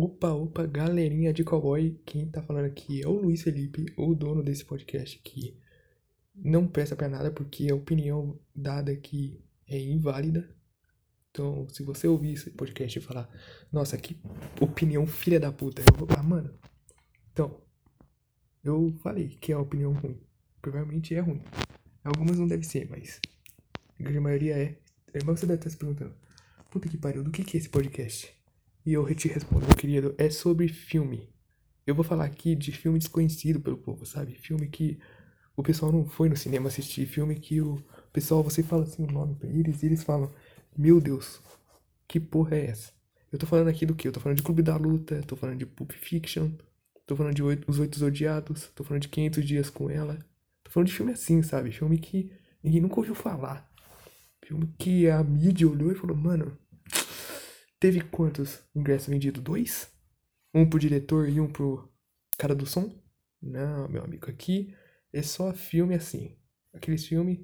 [0.00, 2.00] Opa, opa, galerinha de cowboy.
[2.06, 5.60] Quem tá falando aqui é o Luiz Felipe, o dono desse podcast que
[6.36, 10.48] não presta pra nada porque a opinião dada aqui é inválida.
[11.32, 13.28] Então, se você ouvir esse podcast e falar,
[13.72, 14.16] nossa, que
[14.60, 16.56] opinião filha da puta, eu vou falar, mano.
[17.32, 17.60] Então,
[18.62, 20.20] eu falei que é uma opinião ruim.
[20.62, 21.42] Provavelmente é ruim.
[22.04, 23.20] Algumas não deve ser, mas
[23.98, 24.78] a grande maioria é.
[25.12, 26.14] Mas você deve estar se perguntando,
[26.70, 28.37] puta que pariu, do que, que é esse podcast?
[28.88, 31.28] E eu te respondo, meu querido, é sobre filme.
[31.86, 34.32] Eu vou falar aqui de filme desconhecido pelo povo, sabe?
[34.32, 34.98] Filme que
[35.54, 37.04] o pessoal não foi no cinema assistir.
[37.04, 40.32] Filme que o pessoal, você fala assim o nome pra eles e eles falam:
[40.74, 41.38] Meu Deus,
[42.08, 42.90] que porra é essa?
[43.30, 44.08] Eu tô falando aqui do que?
[44.08, 46.52] Eu tô falando de Clube da Luta, tô falando de Pulp Fiction,
[47.06, 50.18] tô falando de Os Oito Odiados, tô falando de 500 Dias com Ela.
[50.64, 51.72] Tô falando de filme assim, sabe?
[51.72, 52.32] Filme que
[52.64, 53.70] ninguém nunca ouviu falar.
[54.42, 56.56] Filme que a mídia olhou e falou: Mano,
[57.80, 59.42] Teve quantos ingressos vendidos?
[59.42, 59.88] Dois?
[60.52, 61.88] Um pro diretor e um pro
[62.36, 62.92] cara do som?
[63.40, 64.74] Não, meu amigo, aqui
[65.12, 66.36] é só filme assim.
[66.72, 67.38] Aqueles filmes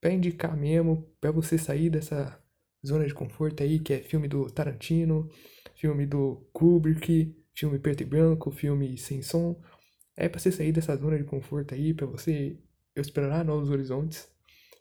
[0.00, 2.42] pra indicar mesmo, pra você sair dessa
[2.86, 5.30] zona de conforto aí, que é filme do Tarantino,
[5.74, 9.62] filme do Kubrick, filme preto e branco, filme sem som.
[10.16, 12.58] É pra você sair dessa zona de conforto aí, pra você
[12.96, 14.26] explorar novos horizontes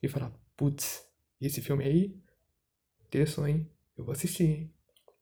[0.01, 1.05] e falar, putz,
[1.41, 2.17] esse filme aí,
[3.07, 3.78] interessante, hein?
[3.99, 4.73] Eu vou assistir.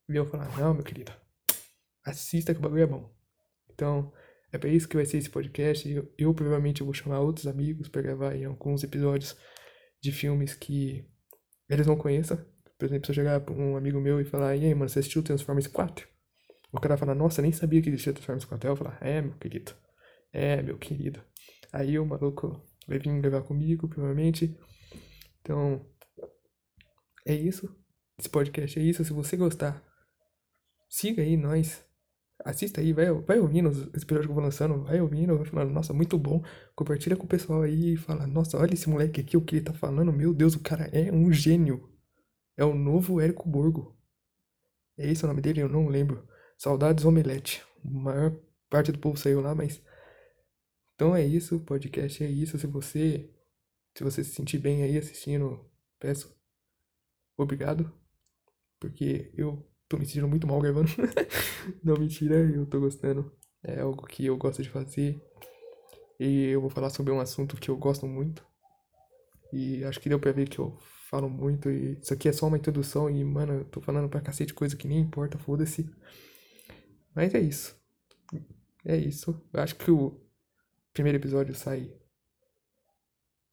[0.07, 1.11] E eu falar, não, meu querido,
[2.05, 3.13] assista que o bagulho é bom.
[3.73, 4.13] Então,
[4.51, 5.89] é para isso que vai ser esse podcast.
[5.89, 9.35] Eu, eu provavelmente vou chamar outros amigos para gravar em alguns episódios
[10.01, 11.05] de filmes que
[11.67, 12.37] eles não conheçam.
[12.77, 14.99] Por exemplo, se eu chegar pra um amigo meu e falar, e aí, mano, você
[14.99, 16.07] assistiu Transformers 4?
[16.71, 18.67] O cara fala, nossa, nem sabia que existia Transformers 4.
[18.67, 19.73] Aí eu falar, é, meu querido.
[20.31, 21.21] É, meu querido.
[21.73, 24.55] Aí o maluco vai vir gravar comigo, provavelmente.
[25.41, 25.83] Então,
[27.25, 27.75] é isso
[28.19, 29.05] esse podcast é isso.
[29.05, 29.83] Se você gostar,
[30.89, 31.85] siga aí nós.
[32.43, 35.71] Assista aí, vai, vai ouvindo os episódios que eu vou lançando, vai ouvindo, vai falando,
[35.71, 36.43] nossa, muito bom.
[36.75, 39.65] Compartilha com o pessoal aí e fala, nossa, olha esse moleque aqui, o que ele
[39.65, 41.89] tá falando, meu Deus, o cara é um gênio.
[42.55, 43.95] É o novo Érico Borgo.
[44.97, 45.61] É esse o nome dele?
[45.61, 46.27] Eu não lembro.
[46.57, 47.63] Saudades Omelete.
[47.85, 48.39] A maior
[48.69, 49.81] parte do povo saiu lá, mas.
[50.95, 52.57] Então é isso, o podcast é isso.
[52.57, 53.31] Se você.
[53.95, 55.69] Se você se sentir bem aí assistindo,
[55.99, 56.35] peço.
[57.35, 57.91] Obrigado
[58.79, 60.89] porque eu tô me sentindo muito mal gravando.
[61.83, 63.31] Não, mentira, eu tô gostando.
[63.63, 65.21] É algo que eu gosto de fazer.
[66.19, 68.45] E eu vou falar sobre um assunto que eu gosto muito.
[69.53, 70.77] E acho que deu pra ver que eu
[71.09, 71.69] falo muito.
[71.69, 73.09] E isso aqui é só uma introdução.
[73.09, 75.89] E, mano, eu tô falando pra cacete coisa que nem importa, foda-se.
[77.15, 77.75] Mas é isso.
[78.85, 79.41] É isso.
[79.53, 80.19] Eu acho que o
[80.93, 81.91] primeiro episódio sai.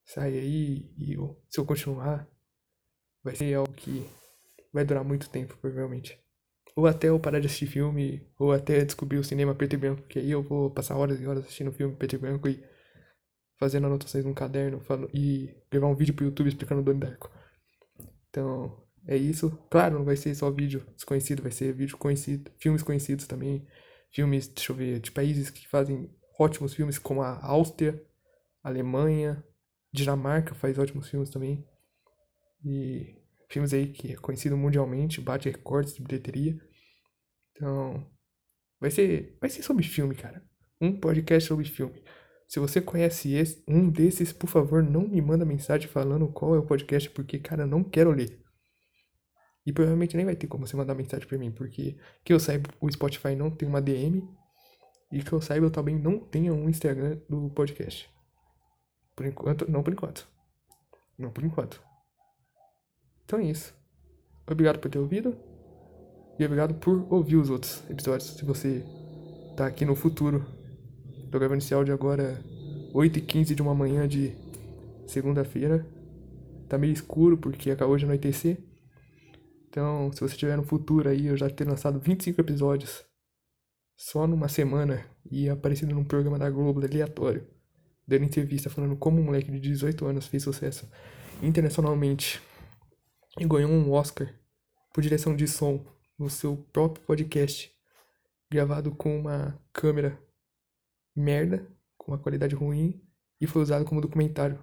[0.04, 0.92] Sai aí.
[0.98, 2.28] E eu, se eu continuar,
[3.22, 4.06] vai ser algo que
[4.74, 6.20] vai durar muito tempo, provavelmente.
[6.76, 10.02] Ou até eu parar de assistir filme, ou até descobrir o cinema preto e branco,
[10.02, 12.62] que aí eu vou passar horas e horas assistindo filme preto e branco e
[13.56, 17.30] fazendo anotações num caderno falo, e gravar um vídeo pro YouTube explicando o Donnie Darko.
[18.28, 19.56] Então, é isso.
[19.70, 23.64] Claro, não vai ser só vídeo desconhecido, vai ser vídeo conhecido, filmes conhecidos também.
[24.10, 28.02] Filmes, deixa eu ver, de países que fazem ótimos filmes, como a Áustria,
[28.62, 29.44] Alemanha,
[29.92, 31.64] Dinamarca faz ótimos filmes também.
[32.64, 36.56] E filmes aí que é conhecido mundialmente, bate recordes de bilheteria.
[37.52, 38.06] Então,
[38.80, 40.42] vai ser, vai ser sobre filme, cara.
[40.80, 42.02] Um podcast sobre filme.
[42.48, 46.58] Se você conhece esse, um desses, por favor, não me manda mensagem falando qual é
[46.58, 48.40] o podcast, porque, cara, eu não quero ler.
[49.66, 52.68] E provavelmente nem vai ter como você mandar mensagem pra mim, porque que eu saiba,
[52.80, 54.22] o Spotify não tem uma DM.
[55.10, 58.10] E que eu saiba, eu também não tenho um Instagram do podcast.
[59.16, 60.28] Por enquanto, não por enquanto.
[61.16, 61.82] Não por enquanto.
[63.24, 63.74] Então é isso.
[64.46, 65.36] Obrigado por ter ouvido.
[66.38, 68.30] E obrigado por ouvir os outros episódios.
[68.30, 68.84] Se você
[69.56, 70.44] tá aqui no futuro.
[71.30, 72.40] Tô gravando esse áudio agora
[72.92, 74.34] 8h15 de uma manhã de
[75.06, 75.86] segunda-feira.
[76.68, 78.58] Tá meio escuro porque acabou de anoitecer.
[79.68, 83.04] Então, se você estiver no futuro aí, eu já ter lançado 25 episódios
[83.96, 87.46] só numa semana e aparecendo num programa da Globo aleatório,
[88.06, 90.88] dando entrevista falando como um moleque de 18 anos fez sucesso
[91.42, 92.40] internacionalmente
[93.38, 94.32] e ganhou um Oscar
[94.92, 95.84] por direção de som
[96.18, 97.74] no seu próprio podcast,
[98.50, 100.18] gravado com uma câmera
[101.14, 101.66] merda,
[101.96, 103.02] com uma qualidade ruim,
[103.40, 104.62] e foi usado como documentário.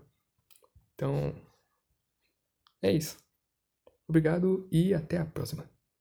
[0.94, 1.36] Então,
[2.82, 3.18] é isso.
[4.08, 5.70] Obrigado e até a próxima.